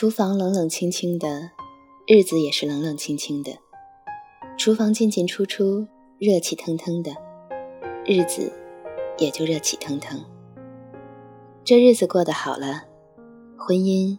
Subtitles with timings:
[0.00, 1.50] 厨房冷冷清清的，
[2.06, 3.52] 日子也是冷冷清清的；
[4.56, 5.86] 厨房进进出出，
[6.16, 7.14] 热气腾腾的，
[8.06, 8.50] 日子
[9.18, 10.24] 也就热气腾腾。
[11.64, 12.84] 这日子过得好了，
[13.58, 14.16] 婚姻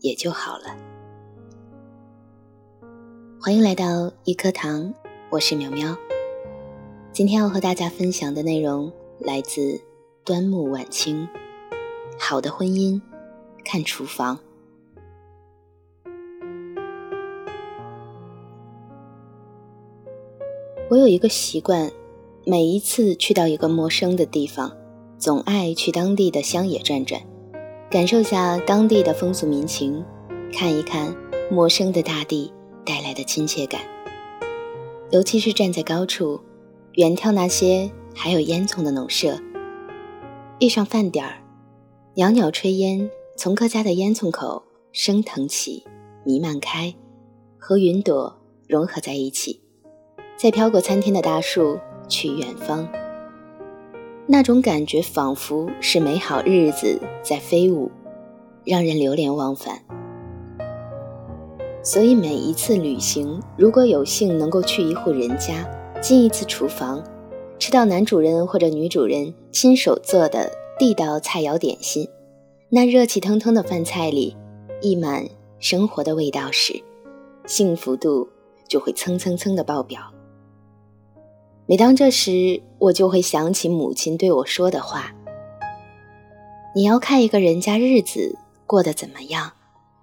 [0.00, 0.74] 也就好了。
[3.38, 4.94] 欢迎来到一颗糖，
[5.28, 5.94] 我是苗苗。
[7.12, 8.90] 今天要和大家分享的内容
[9.20, 9.78] 来自
[10.24, 11.28] 端木晚清。
[12.18, 12.98] 好的婚姻，
[13.62, 14.38] 看厨房。
[20.92, 21.90] 我有一个习惯，
[22.44, 24.76] 每一次去到一个陌生的地方，
[25.18, 27.18] 总爱去当地的乡野转转，
[27.90, 30.04] 感受下当地的风俗民情，
[30.52, 31.16] 看一看
[31.50, 32.52] 陌生的大地
[32.84, 33.80] 带来的亲切感。
[35.10, 36.38] 尤其是站在高处，
[36.96, 39.40] 远眺那些还有烟囱的农舍，
[40.60, 41.42] 遇上饭点儿，
[42.16, 45.84] 袅袅炊烟从各家的烟囱口升腾起，
[46.22, 46.94] 弥漫开，
[47.56, 48.38] 和云朵
[48.68, 49.61] 融合在一起。
[50.36, 52.88] 在飘过参天的大树去远方，
[54.26, 57.90] 那种感觉仿佛是美好日子在飞舞，
[58.64, 59.80] 让人流连忘返。
[61.84, 65.68] 所以每一次旅行，如果有幸能够去一户人家，
[66.00, 67.02] 进一次厨房，
[67.58, 72.08] 吃到男主人或者女主人亲手做的地道菜肴点心，
[72.68, 74.36] 那热气腾腾的饭菜里
[74.80, 76.82] 溢满生活的味道时，
[77.46, 78.28] 幸福度
[78.68, 80.00] 就会蹭蹭蹭的爆表。
[81.66, 85.14] 每当这时，我就会想起母亲对我说的话
[86.74, 89.52] ：“你要看一个人家日子过得怎么样，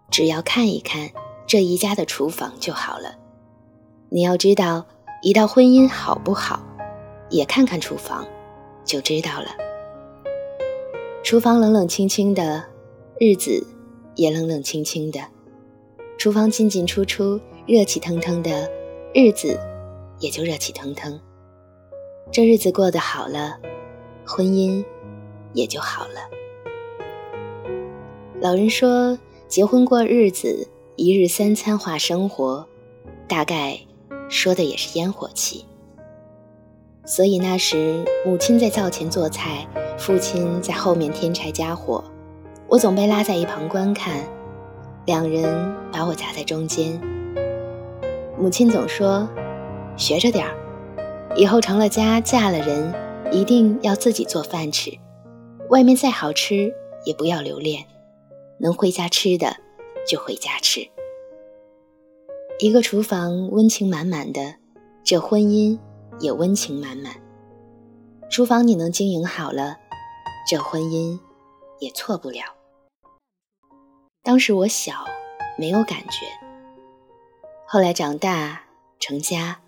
[0.09, 1.11] 只要看一看
[1.45, 3.17] 这一家的厨房就好了。
[4.09, 4.85] 你要知道
[5.21, 6.65] 一道婚姻好不好，
[7.29, 8.25] 也看看厨房，
[8.85, 9.49] 就知道了。
[11.21, 12.63] 厨房冷冷清清的，
[13.19, 13.67] 日子
[14.15, 15.19] 也冷冷清清的；
[16.17, 18.67] 厨房进进出出，热气腾腾的，
[19.13, 19.59] 日子
[20.19, 21.19] 也就热气腾腾。”
[22.31, 23.57] 这日子过得好了，
[24.23, 24.85] 婚姻
[25.53, 26.29] 也就好了。
[28.39, 29.17] 老人说，
[29.47, 32.67] 结婚过日子，一日三餐化生活，
[33.27, 33.79] 大概
[34.29, 35.65] 说的也是烟火气。
[37.03, 39.67] 所以那时，母亲在灶前做菜，
[39.97, 42.03] 父亲在后面添柴加火，
[42.67, 44.23] 我总被拉在一旁观看，
[45.07, 47.01] 两人把我夹在中间。
[48.37, 49.27] 母亲总说
[49.97, 50.55] ：“学着点儿。”
[51.39, 52.93] 以后成了家，嫁了人，
[53.31, 54.91] 一定要自己做饭吃。
[55.69, 56.73] 外面再好吃，
[57.05, 57.85] 也不要留恋。
[58.59, 59.55] 能回家吃的，
[60.05, 60.85] 就回家吃。
[62.59, 64.55] 一个厨房温情满满的，
[65.01, 65.79] 这婚姻
[66.19, 67.15] 也温情满满。
[68.29, 69.77] 厨房你能经营好了，
[70.45, 71.17] 这婚姻
[71.79, 72.43] 也错不了。
[74.23, 75.05] 当时我小，
[75.57, 76.25] 没有感觉。
[77.65, 78.63] 后来长大
[78.99, 79.61] 成家。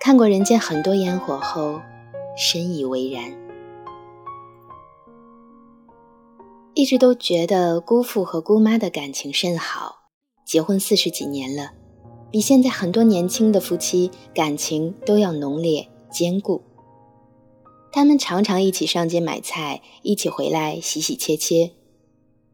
[0.00, 1.80] 看过人间很多烟火后，
[2.36, 3.36] 深以为然。
[6.74, 9.96] 一直都觉得姑父和姑妈的感情甚好，
[10.46, 11.72] 结婚四十几年了，
[12.30, 16.62] 比现在很多年轻的夫妻感情都要浓烈坚固。
[17.90, 21.72] 他们常常一起上街买菜，一起回来洗洗切切。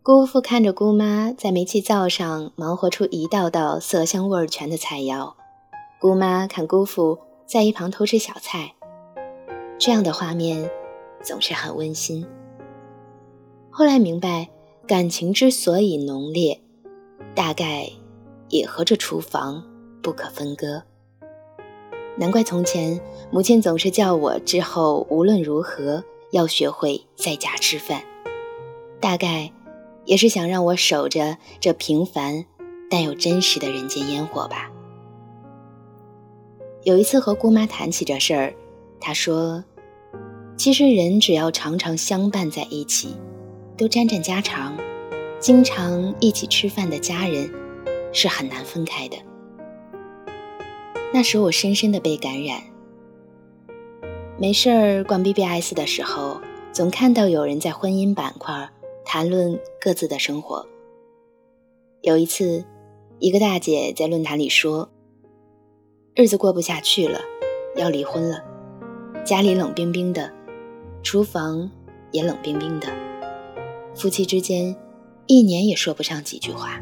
[0.02, 5.34] 姑父看着姑妈在煤气灶上忙活出一道道色香味全的菜肴，
[6.00, 7.18] 姑妈看姑父。
[7.46, 8.74] 在一旁偷吃小菜，
[9.78, 10.70] 这样的画面
[11.22, 12.26] 总是很温馨。
[13.70, 14.48] 后来明白，
[14.86, 16.60] 感情之所以浓烈，
[17.34, 17.90] 大概
[18.48, 19.64] 也和这厨房
[20.02, 20.82] 不可分割。
[22.16, 23.00] 难怪从前
[23.30, 28.02] 母亲总是叫我之后无论如何要学会在家吃饭，
[29.00, 29.52] 大概
[30.04, 32.44] 也是想让我守着这平凡
[32.88, 34.70] 但又真实的人间烟火吧。
[36.84, 38.54] 有一次和姑妈谈起这事儿，
[39.00, 39.64] 她说
[40.54, 43.16] ：“其实人只要常常相伴在一起，
[43.74, 44.76] 都沾沾家常，
[45.40, 47.50] 经常一起吃饭的家人，
[48.12, 49.16] 是很难分开的。”
[51.10, 52.62] 那时我深深的被感染。
[54.36, 56.38] 没事儿逛 BBS 的时候，
[56.70, 58.68] 总看到有人在婚姻板块
[59.06, 60.66] 谈论各自的生活。
[62.02, 62.66] 有一次，
[63.20, 64.90] 一个大姐在论坛里说。
[66.16, 67.18] 日子过不下去了，
[67.74, 68.40] 要离婚了。
[69.24, 70.32] 家里冷冰冰的，
[71.02, 71.68] 厨房
[72.12, 72.86] 也冷冰冰的，
[73.96, 74.76] 夫妻之间
[75.26, 76.80] 一年也说不上几句话。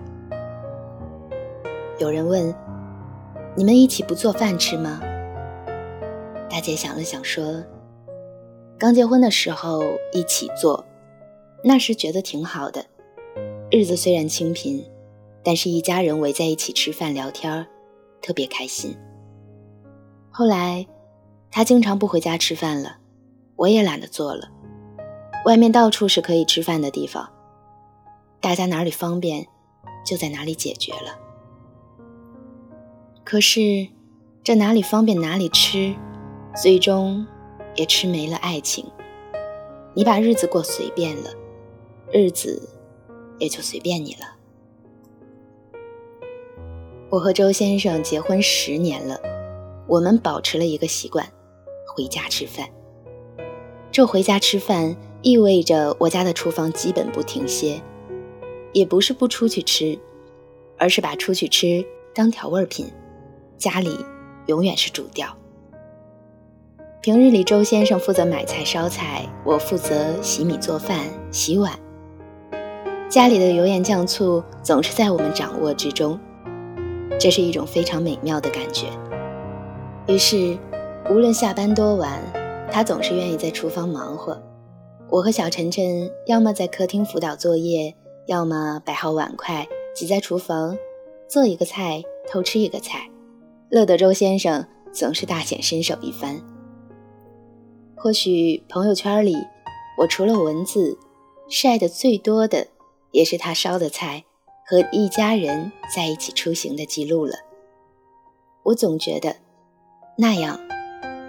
[1.98, 2.54] 有人问
[3.56, 5.00] ：“你们一起不做饭吃吗？”
[6.50, 7.64] 大姐想了想说
[8.76, 9.82] ：“刚结婚的时候
[10.12, 10.84] 一起做，
[11.64, 12.84] 那时觉得挺好的。
[13.70, 14.84] 日子虽然清贫，
[15.42, 17.66] 但是，一家人围在一起吃饭聊天
[18.20, 18.94] 特别开心。
[20.34, 20.86] 后来，
[21.50, 22.96] 他经常不回家吃饭了，
[23.54, 24.48] 我也懒得做了。
[25.44, 27.28] 外面到处是可以吃饭的地方，
[28.40, 29.46] 大家哪里方便，
[30.06, 31.18] 就在哪里解决了。
[33.22, 33.86] 可是，
[34.42, 35.94] 这哪里方便哪里吃，
[36.56, 37.26] 最终
[37.74, 38.90] 也吃没了爱情。
[39.92, 41.30] 你把日子过随便了，
[42.10, 42.66] 日子
[43.38, 44.20] 也就随便你了。
[47.10, 49.20] 我和周先生结婚十年了，
[49.92, 51.30] 我们保持了一个习惯：
[51.86, 52.66] 回家吃饭。
[53.90, 57.78] 这回家吃饭意味着我家的厨房基本不停歇，
[58.72, 59.98] 也不是不出去吃，
[60.78, 61.84] 而是把出去吃
[62.14, 62.90] 当调味品，
[63.58, 63.98] 家里
[64.46, 65.36] 永远是主调。
[67.02, 71.00] 平日里，周先生负责买菜烧菜，我负责洗米做饭
[71.30, 71.78] 洗碗。
[73.10, 76.18] 家里的油盐酱醋总是在我们掌握之中。
[77.20, 78.86] 这是一种非常美妙的感觉。
[80.08, 80.58] 于是，
[81.08, 82.20] 无论下班多晚，
[82.72, 84.36] 他总是愿意在厨房忙活。
[85.08, 87.94] 我和小晨晨要么在客厅辅导作业，
[88.26, 90.76] 要么摆好碗筷，挤在厨房
[91.28, 93.08] 做一个菜，偷吃一个菜，
[93.68, 96.40] 乐得周先生总是大显身手一番。
[97.94, 99.36] 或许朋友圈里，
[99.98, 100.98] 我除了文字
[101.48, 102.66] 晒的最多的，
[103.12, 104.24] 也是他烧的菜。
[104.64, 107.34] 和一家人在一起出行的记录了，
[108.62, 109.36] 我总觉得
[110.16, 110.60] 那样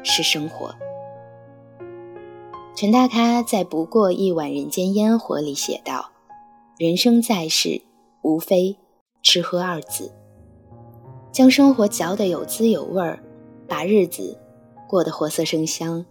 [0.04, 0.76] 是生活。
[2.76, 6.12] 陈大咖在《不过一碗人间烟火》里写道
[6.78, 7.82] ：“人生在世，
[8.22, 8.78] 无非
[9.22, 10.12] 吃喝二字，
[11.32, 13.24] 将生活嚼得有滋有味儿，
[13.68, 14.40] 把日子
[14.88, 16.06] 过得活色生香，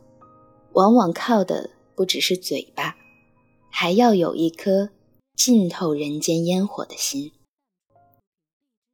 [0.73, 2.97] 往往靠的不只是嘴巴，
[3.71, 4.91] 还要有一颗。”
[5.35, 7.33] 浸透人间烟火的心。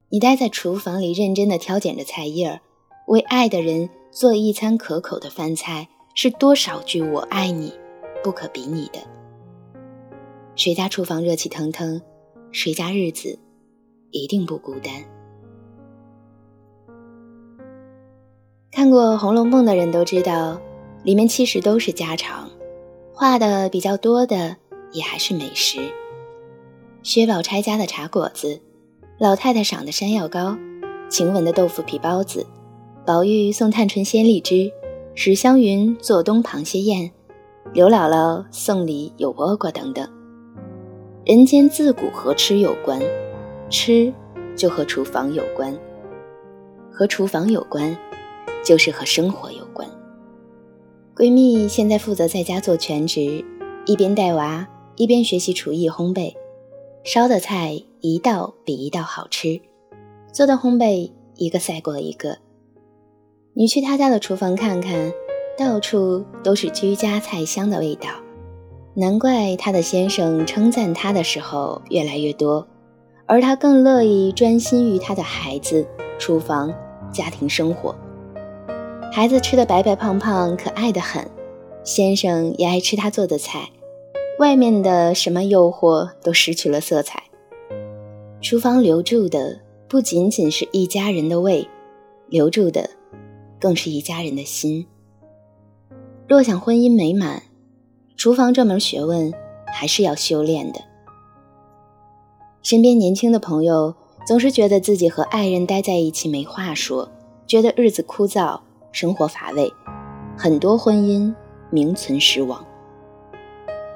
[0.08, 2.60] 你待在厨房里，认真的挑拣着菜叶儿，
[3.08, 7.72] 为爱的人做一餐可口的饭菜，是多少句“我爱你”
[8.22, 9.00] 不可比拟的。
[10.54, 12.02] 谁家厨房热气腾腾，
[12.52, 13.38] 谁家日子
[14.10, 14.92] 一定不孤单。
[18.70, 20.60] 看过《红楼梦》的人都知道，
[21.02, 22.50] 里面其实都是家常，
[23.14, 24.54] 画的比较多的
[24.92, 25.80] 也还是美食。
[27.02, 28.60] 薛宝钗家的茶果子，
[29.18, 30.58] 老太太赏的山药糕，
[31.08, 32.46] 晴雯的豆腐皮包子，
[33.08, 34.70] 宝玉送探春鲜荔枝，
[35.14, 37.10] 史湘云做东螃蟹宴，
[37.72, 40.06] 刘姥姥送礼有倭瓜等等。
[41.24, 43.00] 人间自古和吃有关，
[43.70, 44.12] 吃
[44.54, 45.74] 就和厨房有关，
[46.92, 47.96] 和厨房有关，
[48.62, 49.88] 就是和生活有关。
[51.16, 53.42] 闺蜜现在负责在家做全职，
[53.86, 56.34] 一边带娃，一边学习厨艺烘焙。
[57.04, 59.62] 烧的菜一道比一道好吃，
[60.30, 62.36] 做的烘焙一个赛过一个。
[63.54, 65.12] 你去他家的厨房看看，
[65.56, 68.08] 到处都是居家菜香的味道，
[68.94, 72.66] 难怪他的先生称赞他的时候越来越多，
[73.26, 75.86] 而他更乐意专心于他的孩子、
[76.18, 76.72] 厨房、
[77.12, 77.94] 家庭生活。
[79.10, 81.28] 孩子吃的白白胖胖，可爱的很，
[81.82, 83.70] 先生也爱吃他做的菜。
[84.38, 87.24] 外面的什么诱惑都失去了色彩，
[88.40, 91.66] 厨房留住的不仅仅是一家人的胃，
[92.28, 92.88] 留住的
[93.60, 94.86] 更是一家人的心。
[96.28, 97.42] 若想婚姻美满，
[98.16, 99.32] 厨房这门学问
[99.66, 100.80] 还是要修炼的。
[102.62, 103.94] 身边年轻的朋友
[104.26, 107.10] 总是觉得自己和爱人待在一起没话说，
[107.46, 108.60] 觉得日子枯燥，
[108.92, 109.72] 生活乏味，
[110.36, 111.34] 很多婚姻
[111.70, 112.66] 名存实亡。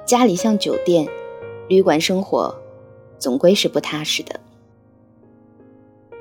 [0.07, 1.07] 家里像酒店，
[1.69, 2.55] 旅馆生活
[3.19, 4.41] 总归是不踏实的。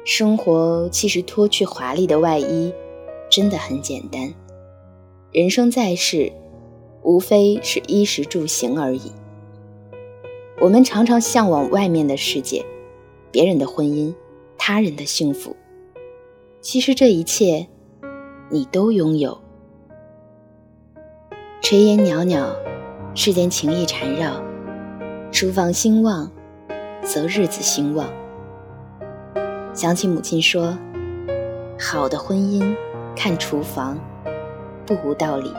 [0.03, 2.73] 生活其实脱去华丽的外衣，
[3.31, 4.31] 真的很简单。
[5.31, 6.31] 人生在世，
[7.01, 9.11] 无非是衣食住行而已。
[10.59, 12.63] 我们常常向往外面的世界，
[13.31, 14.13] 别人的婚姻，
[14.57, 15.55] 他人的幸福。
[16.61, 17.67] 其实这一切，
[18.51, 19.41] 你都拥有。
[21.63, 22.55] 炊烟袅袅。
[23.13, 24.41] 世间情意缠绕，
[25.33, 26.31] 厨房兴旺，
[27.03, 28.09] 则日子兴旺。
[29.73, 30.77] 想起母亲说
[31.77, 32.73] ：“好的婚姻
[33.15, 33.99] 看厨房，
[34.85, 35.53] 不无道理。”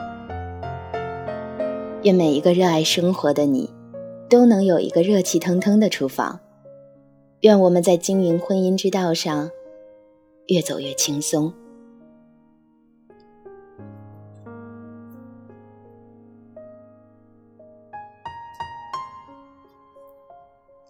[2.03, 3.73] 愿每一个热爱生活的你，
[4.29, 6.41] 都能有一个热气腾腾的厨房。
[7.41, 9.49] 愿我们在经营婚姻之道上，
[10.47, 11.53] 越走越轻松。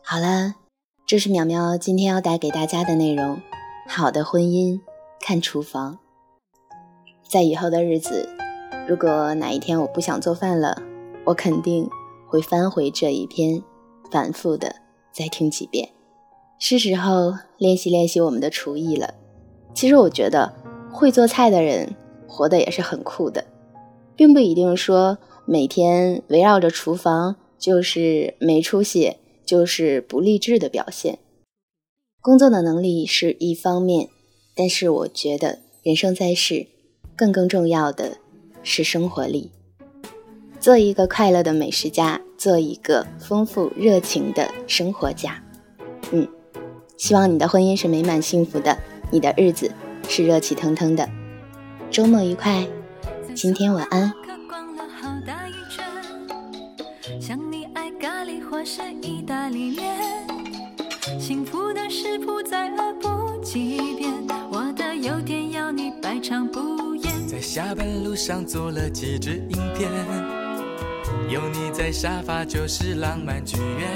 [0.01, 0.55] 好了，
[1.08, 3.39] 这是淼淼今天要带给大家的内容。
[3.88, 4.79] 好的婚姻
[5.20, 6.02] 看厨房。
[7.34, 8.30] 在以后的日子，
[8.88, 10.80] 如果哪一天我不想做饭了，
[11.25, 11.90] 我肯定
[12.28, 13.63] 会翻回这一篇，
[14.12, 14.75] 反复的
[15.12, 15.90] 再听几遍。
[16.60, 19.16] 是时候练习练习我们的厨艺了。
[19.74, 20.54] 其实我觉得
[20.92, 21.96] 会做菜的人
[22.28, 23.44] 活得也是很酷的，
[24.16, 29.16] 并不一定说每天围绕着厨房就是没出息。
[29.46, 31.20] 就是不励志的表现。
[32.22, 34.08] 工作的能力是一方面，
[34.56, 36.68] 但是我觉得人生在世，
[37.24, 38.18] 更更重要的
[38.63, 39.51] 是生活力。
[40.60, 45.42] 做一个快乐的美食家，做一个丰富热情的生活家。
[46.12, 46.27] 嗯，
[46.98, 48.77] 希望你的婚姻是美满幸福的，
[49.10, 49.72] 你的日子
[50.10, 51.08] 是热气腾腾的。
[51.89, 52.68] 周末愉快，
[53.34, 54.12] 今天晚安。
[57.22, 59.96] 像你爱咖喱或是意大利面，
[61.20, 64.12] 幸福的食谱再恶补几遍，
[64.51, 66.73] 我的优点要你百尝不。
[67.53, 69.88] 下班路上做了几支影片，
[71.29, 73.88] 有你在沙发就是浪漫剧院。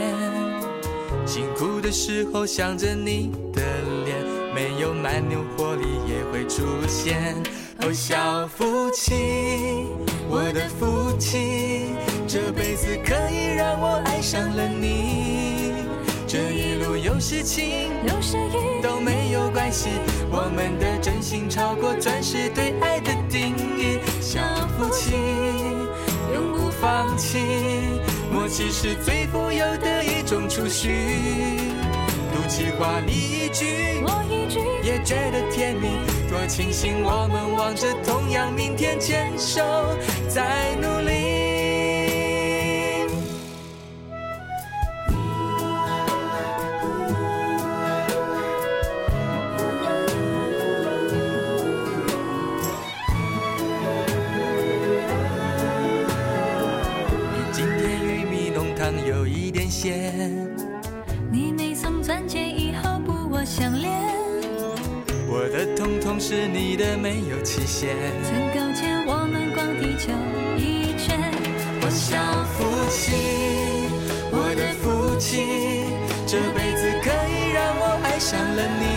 [1.25, 3.63] 辛苦的时候想着你的
[4.05, 4.15] 脸，
[4.53, 7.33] 没有蛮牛活力也会出现。
[7.79, 9.87] 哦，小夫妻，
[10.29, 11.95] 我的夫妻。
[12.27, 15.73] 这辈子可以让我爱上了你，
[16.27, 19.89] 这一路有事情有雨都没有关系，
[20.29, 23.97] 我们的真心超过钻石对爱的定义。
[24.21, 24.39] 小
[24.77, 25.15] 夫妻
[26.31, 27.39] 永不放弃，
[28.31, 30.91] 默契是最富有的一种储蓄。
[32.31, 35.87] 赌气话你一句我一句也觉得甜蜜，
[36.29, 39.59] 多庆幸我们望着同样明天，牵手
[40.29, 41.36] 在努力。
[67.67, 67.83] 曾
[68.53, 70.07] 勾牵我们逛地球
[70.55, 71.19] 一圈。
[71.81, 72.17] 我小
[72.55, 73.11] 夫妻，
[74.31, 75.83] 我的夫妻，
[76.25, 78.87] 这辈子可以让我爱上了你。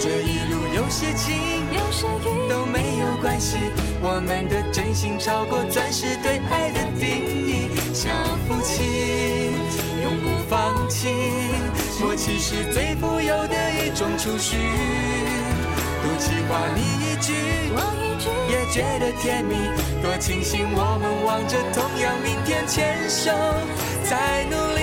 [0.00, 1.36] 这一路有些晴，
[1.72, 3.58] 有些雨都没有关系。
[4.00, 7.06] 我们的真心超过钻石对爱的定
[7.46, 7.68] 义。
[7.92, 8.08] 小
[8.48, 9.52] 夫妻。
[10.02, 11.08] 永不放弃，
[12.00, 14.56] 默契是最富有的一种储蓄。
[16.16, 17.34] 赌气话你一句，
[17.76, 19.54] 我一句，也觉得甜蜜。
[20.02, 23.30] 多庆幸我们望着同样明天，牵手
[24.02, 24.80] 在努力。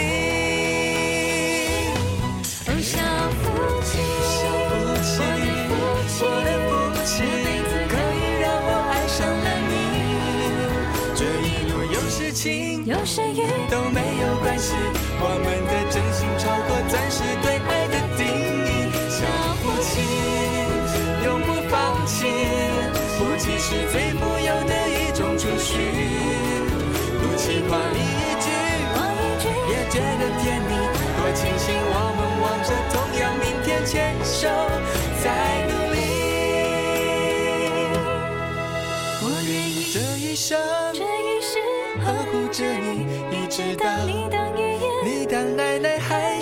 [2.84, 3.00] 小
[3.42, 3.50] 夫
[3.82, 3.98] 妻，
[4.30, 5.26] 小夫妻，
[6.22, 7.26] 我的夫妻，
[7.90, 9.74] 可以让我爱上了你。
[11.16, 14.76] 这一路有时晴，有时雨，都没有关系。
[15.18, 17.24] 我们的真心超过钻石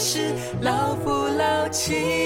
[0.04, 2.21] 是老夫老妻。